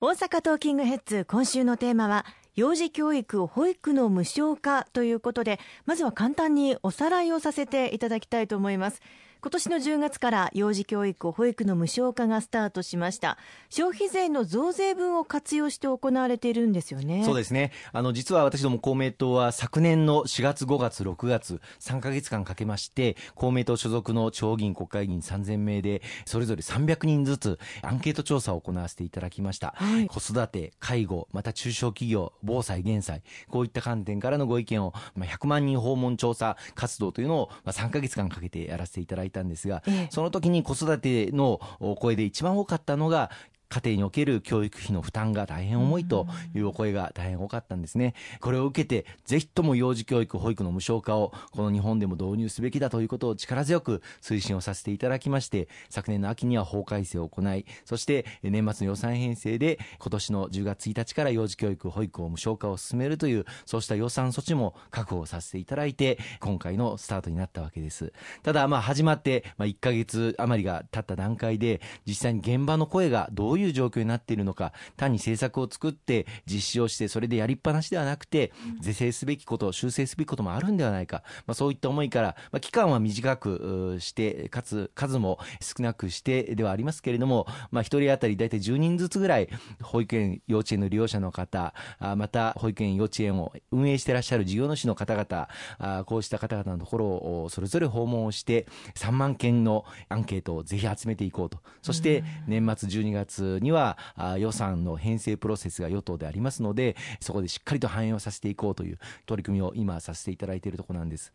[0.00, 9.02] 大阪トーキングヘッズ今週のテーマは幼児教育保育の無償化ということでまずは簡単におさらいをさせていただきたいと思います。
[9.40, 13.38] 今年の10月から幼児教育保育の無償化がスタートしました。
[13.70, 17.22] 消費税の増税分を活用して行われているんですよね。
[17.24, 17.70] そうですね。
[17.92, 41.60] あの実は私ども公明党は昨年の4月5月6月3か月間かけまして公明党所属の地方議員国会議員3000名でそれぞれ300人ずつアンケート調査を行わせていただきました、はい、子育て介護また中小企業防災減災こういった観点からのご意見を、まあ、100万人訪問調査活動というのを、まあ、3か月間かけてやらせていただいいたんですが、ええ、その時に子育ての
[42.00, 43.30] 声で一番多かったのが
[43.68, 48.14] 家庭における教育費の負担が大変重いというお声が大変多かったんですね。
[48.40, 68.12] これを受けて、ぜひとも幼児教育、保育の無償化をこの日本でも導入すべきだということを力強く推進をさせていただきまして、昨年の秋には法改正を行い、そして年末の予算編成で今年の10月1日から幼児教育、保育を無償化を進めるという、そうした予算措置も確保させていただいて、今回のスタートになったわけです。
[68.42, 89.48] ただ、まあ始まってまあ1ヶ月余りが経った段階で、実際に現場の声がどうういう状況になっているのか単に政策を作って実施をしてそれでやりっぱなしではなくて是正すべきこと修正すべきこともあるんではないか、まあ、そういった思いから、まあ、期間は短くしてかつ数も少なくしてではありますけれども、まあ、1人当たり大体10人ずつぐらい
[89.82, 91.74] 保育園幼稚園の利用者の方
[92.16, 101.58] また保育園幼稚園を運営していらっしゃる事業主の方々こうした方々のところをそれぞれ訪問をして3万件のアンケートをぜひ集めていこうと。
[101.82, 111.32] そして年末12月にはは予算の編成プロセスが与党でありますのでそこでしっかりと反映をさせていこうという取り組みを今させていただいているところなんです。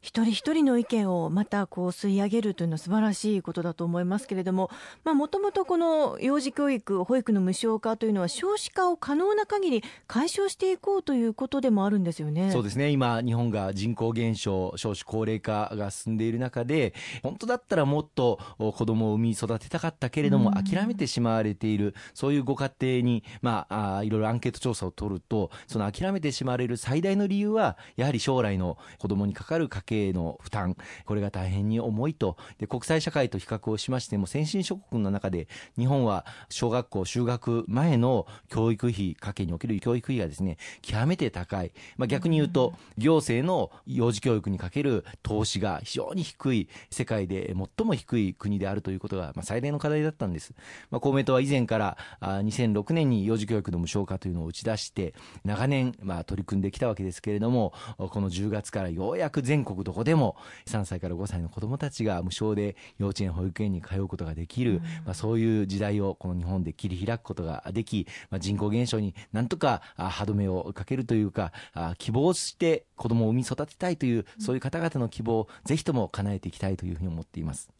[0.00, 4.70] 一人一人の意見をまたこう吸い上げるというのは素晴らしいことだと思いますけれども
[5.04, 12.50] もともとこの幼児教育保育の無償化というのは少子化を可能な限り解消していこうということでもあるんですよね。
[12.52, 12.90] そうですね。
[12.90, 30.76] 今日本が人口減少少子高齢化が進んでいる中で本当だったらもっと子供を産み育てたかったけれども、諦めてしまわれているそういうご家庭にまああいろいろアンケート調査を取るとその諦めてしまわれる最大の理由はやはり将来の子供にかかる家計の負担
[31.06, 32.36] これが大変に重いと。
[32.58, 50.54] で国際社会と比較をしましても先進諸国の中で日本は小学校就学前の教育費家計における教育費がですね極めて高い、まあ、逆に言うと行政の幼児教育にかける投資が非常に低い世界で最も低い国であるということが、まあ、最大の課題だったんです、
[50.90, 71.52] まあ、公明党は以前からあ2006年に幼児教育の無償化というのを打ち出して長年、まあ、取り組んできたわけですけれどもこの10月からようやく全国どこでも3歳から5歳の子どもたちが無償で幼稚園保育園に通うことができる、うん、まあ、そういう時代をこの日本で切り開くことができ、まあ、人口減少になんとか歯止めをかけるというか
[71.98, 77.70] 希望して子どもを産み育てたいというそういう方々の希望をぜひとも叶えていきたいというふうに思っています。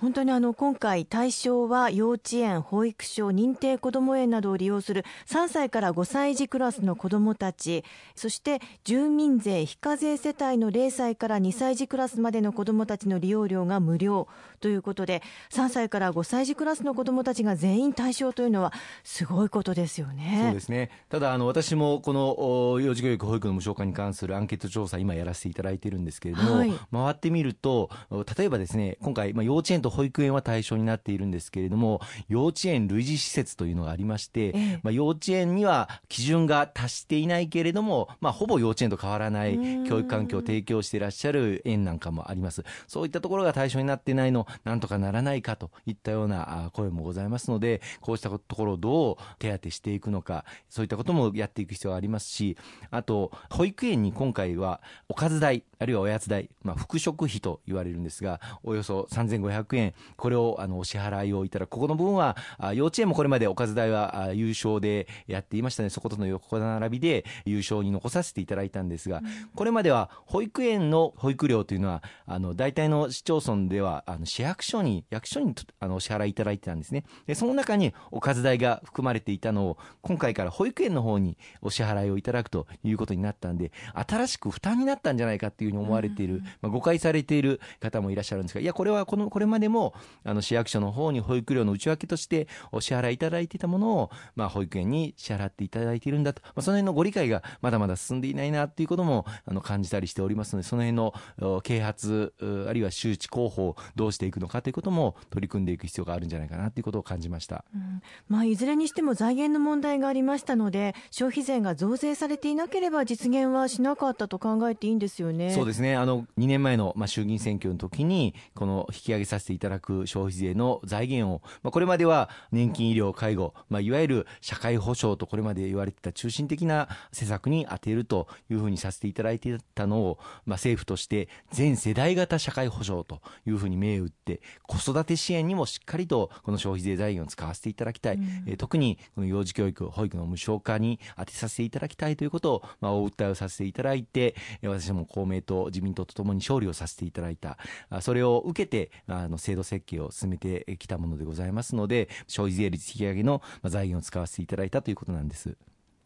[0.00, 14.28] 本当にあの今回対象は幼稚園保育所認定こども園などを利用する3歳から5歳児クラスの子どもたちそして住民税非課税世帯の0歳から2歳児クラスまでの子どもたちの利用料が無料
[14.60, 18.72] ということで3歳から5歳児クラスの子どもたちが全員対象というのは
[19.02, 20.42] すごいことですよね。
[20.44, 27.90] そうですねただあの私もこの幼児教育保育の無償化に関するアンケート調査今やらせていただいているんですけれども、はい、回ってみると
[28.38, 42.64] 例えばですね今回、まあ、幼稚園とと保育園は対象になっているんですけれども幼稚園類似施設というのがありまして、ええ、まあ、幼稚園には基準が達していないけれども、まあ、ほぼ幼稚園と変わらない教育環境を提供していらっしゃる園なんかもあります。
[42.86, 52.56] そういったところが対象になっていないのなんとかならないかといったような声もございますのでこうしたところをどう手当てしていくのかそういったこともやっていく必要がありますし
[52.90, 59.77] あと保育園に今回はおかず代あるいはおやつ代、まあ、副食費と言われるんですがおよそ3500円
[60.16, 61.70] これをあのお支払いをいただく。
[61.70, 62.36] ここの部分は
[62.74, 65.90] 幼稚園もこれまでおかず代は優勝でやっていましたね。
[65.90, 69.22] そことの横並びで優勝に残させていただいたんですが、
[69.54, 77.04] これまでは保育園の保育料というのはあの大体の市町村ではあの市役所に役所にあのお支払いいただいてたんですね。
[77.26, 89.92] でその中におかず代が含まれていたのを今回から保育園の方にお支払いをいただくということになったんで新しく負担になったんじゃないかっていうふうに思われている、まあ、誤解されている方もいらっしゃるんですがいやこれはこのこれまででも
[90.24, 108.00] あの市役所の方に保育料の内訳としてお支払いいただいていたものを、まあ、保育園に支払っていただいているんだと、まあ、その辺のご理解がまだまだ進んでいないなっていうこともあの感じたりしておりますのでその辺の啓発あるいは周知広報をどうしていくのかということも取り組んでいく必要があるんじゃないかなということを感じました、うん。
[108.28, 115.52] まあ、いずれにしても財源の問題がありましたので消費税が増税されていなければ実現はしなかったと考えていいんですよね。
[115.52, 115.94] そうですね。
[115.94, 147.58] あの2年前の、まあ、衆議院選挙の時にこの引き上げさせていただく消費税の財源を、まあ、これまでは年金医療介護、まあ、いわゆる社会保障とこれまで言われてた中心的な施策に充てるというふうにさせていただいていたのを、まあ、政府として全世代型社会保障というふうに銘打って子育て支援にもしっかりとこの消費税財源を使わせていただきたい、うん、えー、特にこの幼児教育保育の無償化に充てさせていただきたいということを、まあ、お訴えをさせていただいて私も公明党自民党とともに勝利をさせていただいた。
[148.00, 155.56] それを受けてあの制度設計を進めてきたものでございますので消費税率引き上げの財源を使わせていただいたということなんです。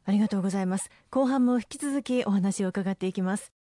[0.04, 0.90] ありがとうございます。
[1.10, 3.61] 後半も引き続きお話を伺っていきます。